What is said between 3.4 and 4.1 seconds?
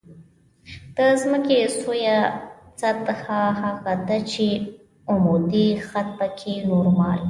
هغه